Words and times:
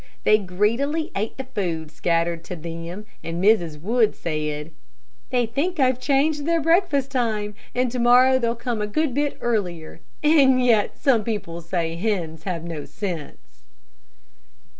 They 0.23 0.39
greedily 0.39 1.11
ate 1.15 1.37
the 1.37 1.43
food 1.43 1.91
scattered 1.91 2.43
to 2.45 2.55
them, 2.55 3.05
and 3.23 3.39
Mrs. 3.39 3.79
Wood 3.79 4.15
said, 4.15 4.71
"They 5.29 5.45
think 5.45 5.79
I've 5.79 5.99
changed 5.99 6.47
their 6.47 6.59
breakfast 6.59 7.11
time, 7.11 7.53
and 7.75 7.91
to 7.91 7.99
morrow 7.99 8.39
they'll 8.39 8.55
come 8.55 8.81
a 8.81 8.87
good 8.87 9.13
bit 9.13 9.37
earlier. 9.41 10.01
And 10.23 10.59
yet 10.65 10.97
some 10.97 11.23
people 11.23 11.61
say 11.61 11.97
hens 11.97 12.45
have 12.45 12.63
no 12.63 12.85
sense." 12.85 13.61